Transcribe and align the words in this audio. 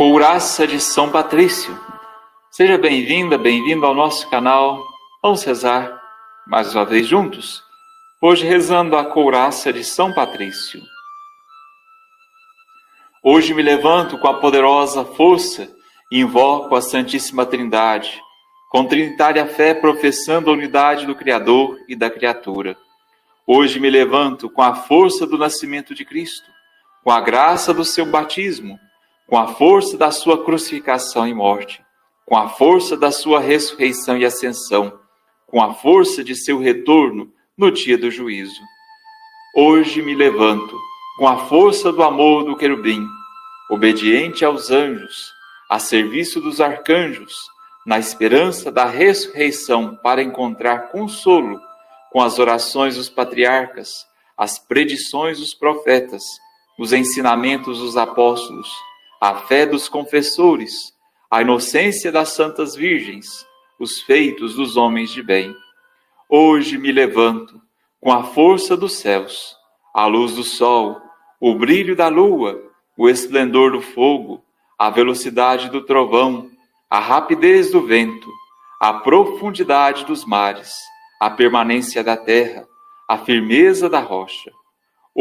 Couraça 0.00 0.66
de 0.66 0.80
São 0.80 1.10
Patrício. 1.10 1.78
Seja 2.50 2.78
bem-vinda, 2.78 3.36
bem-vindo 3.36 3.84
ao 3.84 3.94
nosso 3.94 4.30
canal. 4.30 4.82
Vamos 5.22 5.44
rezar 5.44 6.00
mais 6.46 6.74
uma 6.74 6.86
vez 6.86 7.06
juntos. 7.06 7.62
Hoje 8.18 8.46
rezando 8.46 8.96
a 8.96 9.04
couraça 9.04 9.70
de 9.72 9.84
São 9.84 10.10
Patrício. 10.14 10.80
Hoje 13.22 13.52
me 13.52 13.60
levanto 13.60 14.16
com 14.16 14.26
a 14.26 14.40
poderosa 14.40 15.04
força 15.04 15.70
e 16.10 16.20
invoco 16.20 16.74
a 16.74 16.80
Santíssima 16.80 17.44
Trindade, 17.44 18.22
com 18.70 18.86
trinitária 18.86 19.46
fé 19.46 19.74
professando 19.74 20.48
a 20.48 20.54
unidade 20.54 21.04
do 21.04 21.14
Criador 21.14 21.76
e 21.86 21.94
da 21.94 22.08
criatura. 22.08 22.74
Hoje 23.46 23.78
me 23.78 23.90
levanto 23.90 24.48
com 24.48 24.62
a 24.62 24.74
força 24.74 25.26
do 25.26 25.36
nascimento 25.36 25.94
de 25.94 26.06
Cristo, 26.06 26.50
com 27.02 27.10
a 27.10 27.20
graça 27.20 27.72
do 27.72 27.84
seu 27.84 28.06
batismo 28.06 28.78
com 29.30 29.38
a 29.38 29.46
força 29.46 29.96
da 29.96 30.10
sua 30.10 30.44
crucificação 30.44 31.24
e 31.24 31.32
morte, 31.32 31.80
com 32.26 32.36
a 32.36 32.48
força 32.48 32.96
da 32.96 33.12
sua 33.12 33.38
ressurreição 33.38 34.18
e 34.18 34.24
ascensão, 34.24 34.98
com 35.46 35.62
a 35.62 35.72
força 35.72 36.24
de 36.24 36.34
seu 36.34 36.58
retorno 36.58 37.32
no 37.56 37.70
dia 37.70 37.96
do 37.96 38.10
juízo. 38.10 38.60
Hoje 39.54 40.02
me 40.02 40.16
levanto 40.16 40.76
com 41.16 41.28
a 41.28 41.46
força 41.46 41.92
do 41.92 42.02
amor 42.02 42.42
do 42.42 42.56
querubim, 42.56 43.06
obediente 43.70 44.44
aos 44.44 44.68
anjos, 44.68 45.32
a 45.70 45.78
serviço 45.78 46.40
dos 46.40 46.60
arcanjos, 46.60 47.32
na 47.86 48.00
esperança 48.00 48.72
da 48.72 48.84
ressurreição 48.84 49.94
para 50.02 50.20
encontrar 50.20 50.90
consolo 50.90 51.60
com 52.10 52.20
as 52.20 52.40
orações 52.40 52.96
dos 52.96 53.08
patriarcas, 53.08 53.90
as 54.36 54.58
predições 54.58 55.38
dos 55.38 55.54
profetas, 55.54 56.24
os 56.80 56.94
ensinamentos 56.94 57.78
dos 57.78 57.94
apóstolos 57.98 58.74
a 59.20 59.34
fé 59.34 59.66
dos 59.66 59.86
confessores, 59.86 60.94
a 61.30 61.42
inocência 61.42 62.10
das 62.10 62.30
santas 62.30 62.74
virgens, 62.74 63.46
os 63.78 64.00
feitos 64.00 64.54
dos 64.54 64.78
homens 64.78 65.10
de 65.10 65.22
bem. 65.22 65.54
Hoje 66.26 66.78
me 66.78 66.90
levanto 66.90 67.60
com 68.00 68.10
a 68.10 68.22
força 68.22 68.78
dos 68.78 68.94
céus, 68.94 69.54
a 69.94 70.06
luz 70.06 70.36
do 70.36 70.42
sol, 70.42 70.98
o 71.38 71.54
brilho 71.54 71.94
da 71.94 72.08
lua, 72.08 72.58
o 72.96 73.10
esplendor 73.10 73.72
do 73.72 73.82
fogo, 73.82 74.42
a 74.78 74.88
velocidade 74.88 75.68
do 75.68 75.82
trovão, 75.82 76.50
a 76.88 76.98
rapidez 76.98 77.70
do 77.70 77.86
vento, 77.86 78.30
a 78.80 78.94
profundidade 78.94 80.06
dos 80.06 80.24
mares, 80.24 80.72
a 81.20 81.28
permanência 81.28 82.02
da 82.02 82.16
terra, 82.16 82.66
a 83.06 83.18
firmeza 83.18 83.86
da 83.86 84.00
rocha. 84.00 84.50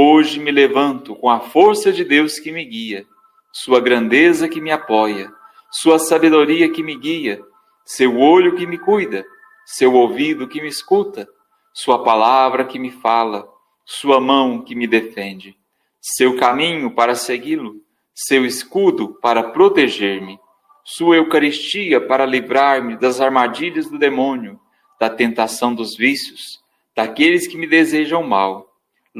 Hoje 0.00 0.38
me 0.38 0.52
levanto 0.52 1.16
com 1.16 1.28
a 1.28 1.40
força 1.40 1.90
de 1.90 2.04
Deus 2.04 2.38
que 2.38 2.52
me 2.52 2.64
guia 2.64 3.04
sua 3.52 3.80
grandeza 3.80 4.48
que 4.48 4.60
me 4.60 4.70
apoia, 4.70 5.28
sua 5.72 5.98
sabedoria 5.98 6.70
que 6.70 6.84
me 6.84 6.94
guia, 6.94 7.42
seu 7.84 8.16
olho 8.16 8.54
que 8.54 8.64
me 8.64 8.78
cuida, 8.78 9.24
seu 9.66 9.92
ouvido 9.94 10.46
que 10.46 10.60
me 10.60 10.68
escuta, 10.68 11.28
sua 11.74 12.04
palavra 12.04 12.64
que 12.64 12.78
me 12.78 12.92
fala, 12.92 13.44
sua 13.84 14.20
mão 14.20 14.62
que 14.62 14.76
me 14.76 14.86
defende, 14.86 15.56
seu 16.00 16.36
caminho 16.36 16.94
para 16.94 17.16
segui-lo, 17.16 17.74
seu 18.14 18.46
escudo 18.46 19.18
para 19.20 19.50
proteger-me, 19.50 20.38
sua 20.84 21.16
Eucaristia 21.16 22.00
para 22.00 22.24
livrar-me 22.24 22.96
das 22.96 23.20
armadilhas 23.20 23.90
do 23.90 23.98
demônio, 23.98 24.60
da 25.00 25.10
tentação 25.10 25.74
dos 25.74 25.96
vícios, 25.96 26.60
daqueles 26.94 27.48
que 27.48 27.58
me 27.58 27.66
desejam 27.66 28.22
mal, 28.22 28.67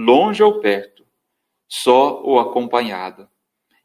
longe 0.00 0.40
ou 0.44 0.60
perto, 0.60 1.04
só 1.68 2.22
ou 2.22 2.38
acompanhado. 2.38 3.28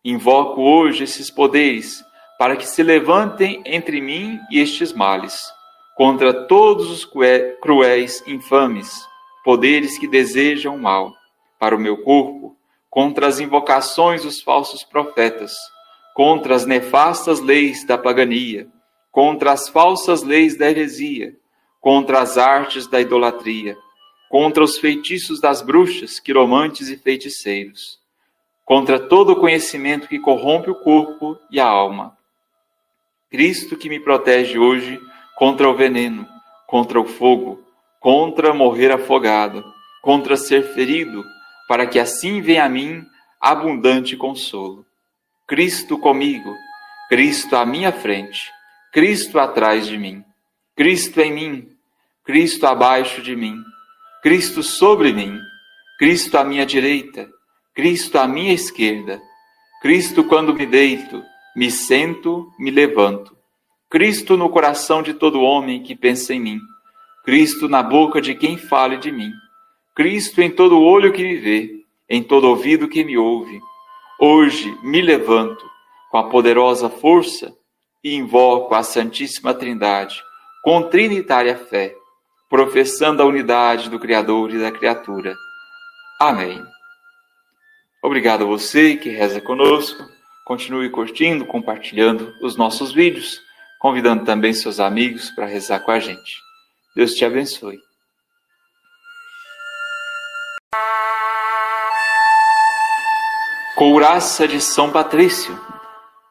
Invoco 0.06 0.62
hoje 0.62 1.06
esses 1.06 1.32
poderes 1.32 2.04
para 2.38 2.56
que 2.56 2.68
se 2.68 2.84
levantem 2.84 3.64
entre 3.66 4.00
mim 4.00 4.40
e 4.52 4.60
estes 4.60 4.94
males, 4.94 5.42
contra 5.98 6.46
todos 6.46 6.92
os 6.92 7.10
cruéis 7.60 8.24
infames, 8.28 8.94
poderes 9.44 9.98
que 9.98 10.08
desejam 10.08 10.78
mal 10.78 11.12
para 11.58 11.76
o 11.76 11.80
meu 11.80 12.04
corpo, 12.04 12.56
contra 12.92 13.26
as 13.26 13.40
invocações 13.40 14.22
dos 14.22 14.40
falsos 14.40 14.84
profetas, 14.84 15.52
contra 16.14 16.54
as 16.54 16.64
nefastas 16.64 17.40
leis 17.40 17.88
da 17.88 17.98
pagania, 17.98 18.68
contra 19.12 19.52
as 19.52 19.68
falsas 19.68 20.22
leis 20.22 20.56
da 20.56 20.70
heresia, 20.70 21.36
contra 21.82 22.22
as 22.22 22.38
artes 22.38 22.86
da 22.86 23.02
idolatria, 23.02 23.76
contra 24.34 24.64
os 24.64 24.80
feitiços 24.80 25.40
das 25.40 25.62
bruxas, 25.62 26.20
quiromantes 26.20 26.90
e 26.90 26.98
feiticeiros 26.98 28.02
contra 28.66 29.00
todo 29.00 29.34
o 29.34 29.36
conhecimento 29.36 30.08
que 30.08 30.18
corrompe 30.18 30.72
o 30.72 30.76
corpo 30.76 31.38
e 31.52 31.60
a 31.60 31.68
alma. 31.68 32.18
Cristo 33.30 33.78
que 33.78 33.90
me 33.90 34.00
protege 34.00 34.58
hoje 34.58 35.00
contra 35.36 35.70
o 35.70 35.76
veneno, 35.76 36.28
contra 36.66 37.00
o 37.00 37.06
fogo, 37.06 37.64
contra 38.00 38.56
morrer 38.56 38.92
afogado, 38.92 39.64
contra 40.02 40.36
ser 40.36 40.74
ferido, 40.74 41.24
para 41.68 41.86
que 41.86 42.00
assim 42.00 42.42
venha 42.42 42.66
a 42.66 42.70
mim 42.70 43.06
abundante 43.40 44.18
consolo. 44.18 44.84
Cristo 45.46 45.96
comigo, 46.00 46.56
Cristo 47.08 47.56
à 47.56 47.68
minha 47.68 47.92
frente, 47.92 48.52
Cristo 48.92 49.38
atrás 49.38 49.86
de 49.86 49.96
mim, 49.96 50.26
Cristo 50.76 51.22
em 51.22 51.32
mim, 51.32 51.70
Cristo 52.24 52.66
abaixo 52.66 53.22
de 53.22 53.36
mim, 53.36 53.62
Cristo 54.24 54.64
sobre 54.64 55.12
mim, 55.12 55.38
Cristo 56.00 56.38
à 56.38 56.46
minha 56.46 56.66
direita, 56.66 57.30
Cristo 57.76 58.18
à 58.18 58.26
minha 58.26 58.54
esquerda, 58.54 59.22
Cristo 59.82 60.24
quando 60.24 60.54
me 60.54 60.66
deito, 60.66 61.22
me 61.54 61.70
sento, 61.70 62.50
me 62.58 62.72
levanto, 62.72 63.36
Cristo 63.90 64.38
no 64.38 64.50
coração 64.50 65.04
de 65.04 65.14
todo 65.14 65.42
homem 65.42 65.84
que 65.84 65.94
pensa 65.94 66.34
em 66.34 66.40
mim, 66.40 66.60
Cristo 67.26 67.68
na 67.68 67.84
boca 67.84 68.22
de 68.22 68.34
quem 68.34 68.56
fale 68.56 68.96
de 68.96 69.12
mim, 69.12 69.30
Cristo 69.94 70.42
em 70.42 70.50
todo 70.50 70.80
olho 70.80 71.12
que 71.12 71.22
me 71.22 71.36
vê, 71.36 71.84
em 72.10 72.24
todo 72.24 72.48
ouvido 72.48 72.88
que 72.88 73.04
me 73.04 73.18
ouve. 73.18 73.60
Hoje 74.18 74.74
me 74.82 75.02
levanto 75.02 75.70
com 76.10 76.18
a 76.18 76.30
poderosa 76.30 76.90
força 76.90 77.54
e 78.02 78.16
invoco 78.16 78.74
a 78.74 78.84
Santíssima 78.84 79.54
Trindade 79.54 80.24
com 80.64 80.84
trinitária 80.84 81.58
fé, 81.58 81.94
professando 82.54 83.20
a 83.20 83.26
unidade 83.26 83.90
do 83.90 84.00
Criador 84.00 84.52
e 84.52 84.62
da 84.62 84.72
criatura. 84.72 85.36
Amém. 86.20 86.64
Obrigado 88.04 88.44
a 88.44 88.46
você 88.46 88.96
que 88.96 89.10
reza 89.10 89.42
conosco. 89.42 90.08
Continue 90.46 90.92
curtindo, 90.92 91.48
compartilhando 91.48 92.32
os 92.44 92.56
nossos 92.56 92.94
vídeos, 92.94 93.42
convidando 93.80 94.24
também 94.24 94.54
seus 94.54 94.80
amigos 94.80 95.32
para 95.32 95.48
rezar 95.48 95.80
com 95.80 95.90
a 95.90 96.00
gente. 96.00 96.38
Deus 96.96 97.16
te 97.16 97.26
abençoe. 97.26 97.80
Couraça 103.76 104.48
de 104.48 104.62
São 104.62 104.92
Patrício. 104.92 105.60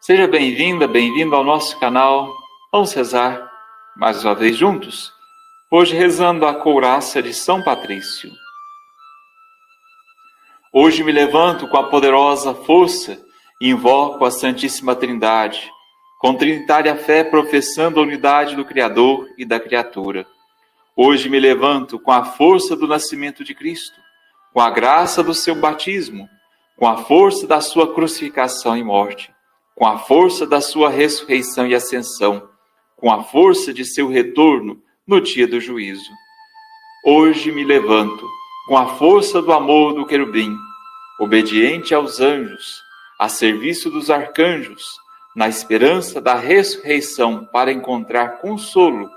Seja 0.00 0.28
bem-vinda, 0.28 0.86
bem-vindo 0.86 1.34
ao 1.34 1.42
nosso 1.42 1.80
canal. 1.80 2.32
Vamos 2.70 2.92
rezar 2.92 3.50
mais 3.96 4.24
uma 4.24 4.36
vez 4.36 4.56
juntos. 4.56 5.20
Hoje 5.74 5.96
rezando 5.96 6.44
a 6.44 6.52
couraça 6.52 7.22
de 7.22 7.32
São 7.32 7.62
Patrício. 7.62 8.30
Hoje 10.70 11.02
me 11.02 11.10
levanto 11.10 11.66
com 11.66 11.78
a 11.78 11.88
poderosa 11.88 12.52
força 12.52 13.18
e 13.58 13.70
invoco 13.70 14.22
a 14.26 14.30
Santíssima 14.30 14.94
Trindade, 14.94 15.70
com 16.20 16.34
trinitária 16.34 16.94
fé 16.94 17.24
professando 17.24 17.98
a 17.98 18.02
unidade 18.02 18.54
do 18.54 18.66
Criador 18.66 19.26
e 19.38 19.46
da 19.46 19.58
criatura. 19.58 20.26
Hoje 20.94 21.30
me 21.30 21.40
levanto 21.40 21.98
com 21.98 22.12
a 22.12 22.22
força 22.22 22.76
do 22.76 22.86
nascimento 22.86 23.42
de 23.42 23.54
Cristo, 23.54 23.98
com 24.52 24.60
a 24.60 24.68
graça 24.68 25.22
do 25.22 25.32
seu 25.32 25.54
batismo, 25.54 26.28
com 26.76 26.86
a 26.86 26.98
força 26.98 27.46
da 27.46 27.62
sua 27.62 27.94
crucificação 27.94 28.76
e 28.76 28.84
morte, 28.84 29.32
com 29.74 29.86
a 29.86 29.96
força 29.96 30.46
da 30.46 30.60
sua 30.60 30.90
ressurreição 30.90 31.66
e 31.66 31.74
ascensão, 31.74 32.46
com 32.94 33.10
a 33.10 33.24
força 33.24 33.72
de 33.72 33.86
seu 33.86 34.06
retorno 34.06 34.78
no 35.12 35.20
dia 35.20 35.46
do 35.46 35.60
juízo. 35.60 36.10
Hoje 37.04 37.52
me 37.52 37.62
levanto 37.64 38.26
com 38.66 38.78
a 38.78 38.96
força 38.96 39.42
do 39.42 39.52
amor 39.52 39.92
do 39.92 40.06
querubim, 40.06 40.56
obediente 41.20 41.94
aos 41.94 42.18
anjos, 42.18 42.80
a 43.20 43.28
serviço 43.28 43.90
dos 43.90 44.08
arcanjos, 44.08 44.82
na 45.36 45.50
esperança 45.50 46.18
da 46.18 46.34
ressurreição 46.34 47.44
para 47.52 47.70
encontrar 47.70 48.40
consolo 48.40 49.10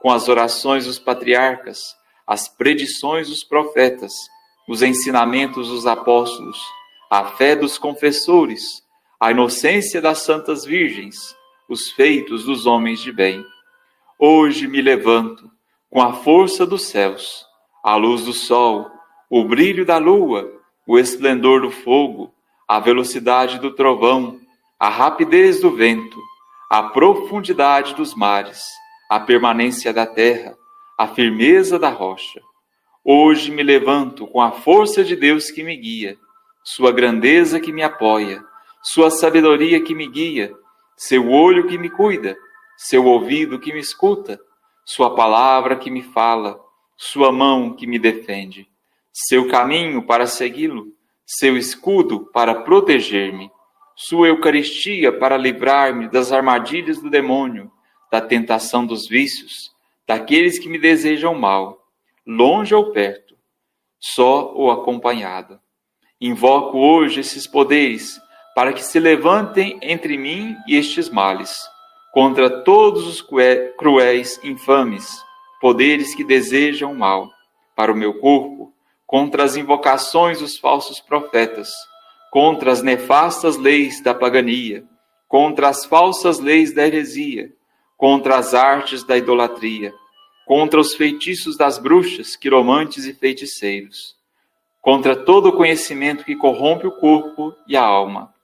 com 0.00 0.10
as 0.10 0.26
orações 0.26 0.86
dos 0.86 0.98
patriarcas, 0.98 1.94
as 2.26 2.48
predições 2.48 3.28
dos 3.28 3.44
profetas, 3.44 4.14
os 4.66 4.80
ensinamentos 4.80 5.68
dos 5.68 5.86
apóstolos, 5.86 6.58
a 7.10 7.26
fé 7.26 7.54
dos 7.54 7.76
confessores, 7.76 8.82
a 9.20 9.30
inocência 9.30 10.00
das 10.00 10.20
santas 10.20 10.64
virgens, 10.64 11.36
os 11.68 11.90
feitos 11.90 12.44
dos 12.44 12.64
homens 12.64 13.00
de 13.00 13.12
bem. 13.12 13.44
Hoje 14.24 14.68
me 14.68 14.80
levanto 14.80 15.50
com 15.90 16.00
a 16.00 16.12
força 16.12 16.64
dos 16.64 16.84
céus, 16.84 17.44
a 17.82 17.96
luz 17.96 18.24
do 18.24 18.32
sol, 18.32 18.88
o 19.28 19.42
brilho 19.42 19.84
da 19.84 19.98
lua, 19.98 20.48
o 20.86 20.96
esplendor 20.96 21.62
do 21.62 21.72
fogo, 21.72 22.32
a 22.68 22.78
velocidade 22.78 23.58
do 23.58 23.72
trovão, 23.72 24.38
a 24.78 24.88
rapidez 24.88 25.60
do 25.60 25.74
vento, 25.74 26.16
a 26.70 26.84
profundidade 26.84 27.96
dos 27.96 28.14
mares, 28.14 28.62
a 29.10 29.18
permanência 29.18 29.92
da 29.92 30.06
terra, 30.06 30.56
a 30.96 31.08
firmeza 31.08 31.76
da 31.76 31.88
rocha. 31.88 32.40
Hoje 33.04 33.50
me 33.50 33.64
levanto 33.64 34.24
com 34.28 34.40
a 34.40 34.52
força 34.52 35.02
de 35.02 35.16
Deus 35.16 35.50
que 35.50 35.64
me 35.64 35.76
guia, 35.76 36.16
Sua 36.62 36.92
grandeza 36.92 37.58
que 37.58 37.72
me 37.72 37.82
apoia, 37.82 38.40
Sua 38.84 39.10
sabedoria 39.10 39.80
que 39.82 39.96
me 39.96 40.06
guia, 40.06 40.54
Seu 40.96 41.28
olho 41.28 41.66
que 41.66 41.76
me 41.76 41.90
cuida, 41.90 42.36
Seu 42.84 43.06
ouvido 43.06 43.60
que 43.60 43.72
me 43.72 43.78
escuta, 43.78 44.40
Sua 44.84 45.14
palavra 45.14 45.76
que 45.76 45.88
me 45.88 46.02
fala, 46.02 46.58
Sua 46.96 47.30
mão 47.30 47.76
que 47.76 47.86
me 47.86 47.96
defende, 47.96 48.68
Seu 49.12 49.46
caminho 49.46 50.04
para 50.04 50.26
segui-lo, 50.26 50.88
Seu 51.24 51.56
escudo 51.56 52.28
para 52.32 52.56
proteger-me, 52.62 53.52
Sua 53.94 54.26
Eucaristia 54.26 55.16
para 55.16 55.36
livrar-me 55.36 56.08
das 56.08 56.32
armadilhas 56.32 57.00
do 57.00 57.08
demônio, 57.08 57.70
da 58.10 58.20
tentação 58.20 58.84
dos 58.84 59.06
vícios, 59.06 59.70
daqueles 60.04 60.58
que 60.58 60.68
me 60.68 60.76
desejam 60.76 61.36
mal 61.36 61.86
longe 62.26 62.74
ou 62.74 62.90
perto, 62.90 63.36
só 64.00 64.52
ou 64.54 64.72
acompanhado. 64.72 65.60
Invoco 66.20 66.78
hoje 66.78 67.20
esses 67.20 67.46
poderes 67.46 68.20
para 68.56 68.72
que 68.72 68.82
se 68.82 68.98
levantem 68.98 69.78
entre 69.82 70.18
mim 70.18 70.56
e 70.66 70.76
estes 70.76 71.08
males, 71.08 71.70
contra 72.12 72.62
todos 72.62 73.06
os 73.06 73.26
cruéis 73.76 74.38
infames, 74.44 75.24
poderes 75.60 76.14
que 76.14 76.22
desejam 76.22 76.94
mal 76.94 77.28
para 77.74 77.90
o 77.90 77.96
meu 77.96 78.20
corpo, 78.20 78.72
contra 79.06 79.42
as 79.42 79.56
invocações 79.56 80.38
dos 80.38 80.56
falsos 80.56 81.00
profetas, 81.00 81.70
contra 82.30 82.70
as 82.70 82.82
nefastas 82.82 83.56
leis 83.56 84.00
da 84.00 84.14
pagania, 84.14 84.84
contra 85.26 85.68
as 85.68 85.84
falsas 85.84 86.38
leis 86.38 86.72
da 86.72 86.86
heresia, 86.86 87.52
contra 87.96 88.36
as 88.36 88.54
artes 88.54 89.02
da 89.02 89.16
idolatria 89.16 89.92
contra 90.44 90.80
os 90.80 90.94
feitiços 90.94 91.56
das 91.56 91.78
bruxas, 91.78 92.36
quiromantes 92.36 93.04
e 93.06 93.14
feiticeiros, 93.14 94.16
contra 94.80 95.16
todo 95.16 95.48
o 95.48 95.56
conhecimento 95.56 96.24
que 96.24 96.36
corrompe 96.36 96.86
o 96.86 96.92
corpo 96.92 97.54
e 97.66 97.76
a 97.76 97.82
alma. 97.82 98.34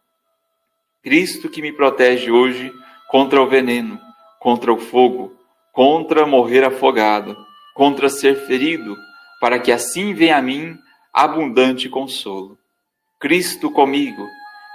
Cristo 1.03 1.49
que 1.49 1.61
me 1.61 1.73
protege 1.73 2.31
hoje 2.31 2.73
contra 3.09 3.43
o 3.43 3.49
veneno, 3.49 4.01
contra 4.39 4.73
o 4.73 4.79
fogo, 4.79 5.33
contra 5.73 6.27
morrer 6.27 6.65
afogado, 6.65 7.37
contra 7.75 8.09
ser 8.09 8.47
ferido, 8.47 8.97
para 9.41 9.59
que 9.59 9.73
assim 9.73 10.15
venha 10.15 10.37
a 10.37 10.43
mim 10.43 10.77
abundante 11.13 11.89
consolo. 11.89 12.59
Cristo 13.19 13.71
comigo, 13.71 14.27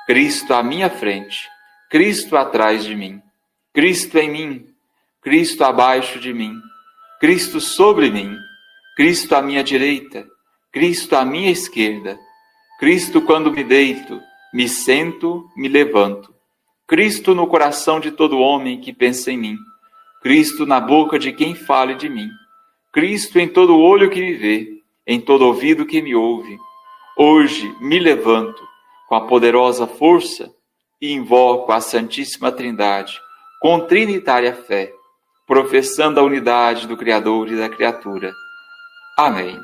Cristo 0.06 0.54
à 0.54 0.62
minha 0.62 0.90
frente, 0.90 1.48
Cristo 1.90 2.36
atrás 2.36 2.84
de 2.84 2.96
mim, 2.96 3.22
Cristo 3.74 4.18
em 4.18 4.30
mim, 4.30 4.68
Cristo 5.22 5.64
abaixo 5.64 6.20
de 6.20 6.34
mim 6.34 6.54
Cristo 7.24 7.62
sobre 7.62 8.10
mim, 8.12 8.38
Cristo 8.98 9.34
à 9.34 9.42
minha 9.42 9.64
direita, 9.64 10.28
Cristo 10.74 11.16
à 11.16 11.24
minha 11.24 11.50
esquerda, 11.50 12.20
Cristo 12.78 13.22
quando 13.22 13.50
me 13.50 13.64
deito, 13.64 14.20
me 14.54 14.68
sento, 14.68 15.50
me 15.56 15.70
levanto, 15.70 16.33
Cristo 16.94 17.34
no 17.34 17.48
coração 17.48 18.00
de 18.00 18.12
todo 18.12 18.38
homem 18.38 18.80
que 18.80 18.94
pensa 18.94 19.32
em 19.32 19.38
mim, 19.38 19.58
Cristo 20.22 20.64
na 20.64 20.80
boca 20.80 21.18
de 21.18 21.34
quem 21.34 21.56
fale 21.56 21.96
de 21.96 22.08
mim, 22.08 22.30
Cristo 22.92 23.40
em 23.40 23.48
todo 23.48 23.80
olho 23.80 24.12
que 24.12 24.22
me 24.22 24.34
vê, 24.34 24.78
em 25.08 25.20
todo 25.20 25.48
ouvido 25.48 25.88
que 25.88 26.04
me 26.04 26.14
ouve. 26.14 26.56
Hoje 27.18 27.76
me 27.82 27.98
levanto 27.98 28.62
com 29.10 29.16
a 29.16 29.22
poderosa 29.22 29.88
força 29.88 30.54
e 31.02 31.12
invoco 31.12 31.72
a 31.72 31.82
Santíssima 31.82 32.52
Trindade 32.52 33.20
com 33.60 33.80
trinitária 33.88 34.54
fé 34.54 34.94
professando 35.48 36.20
a 36.20 36.24
unidade 36.24 36.86
do 36.86 36.96
Criador 36.96 37.48
e 37.48 37.58
da 37.58 37.70
criatura. 37.70 38.32
Amém. 39.18 39.60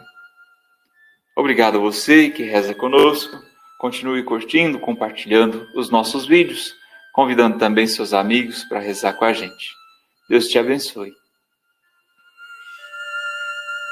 Obrigado 1.37 1.77
a 1.77 1.81
você 1.81 2.31
que 2.31 2.41
reza 2.41 2.73
conosco. 2.73 3.37
Continue 3.77 4.23
curtindo, 4.23 4.79
compartilhando 4.79 5.67
os 5.75 5.91
nossos 5.91 6.25
vídeos, 6.25 6.78
convidando 7.13 7.57
também 7.57 7.87
seus 7.87 8.13
amigos 8.13 8.63
para 8.63 8.79
rezar 8.79 9.13
com 9.13 9.25
a 9.25 9.33
gente. 9.33 9.71
Deus 10.29 10.47
te 10.47 10.57
abençoe. 10.59 11.18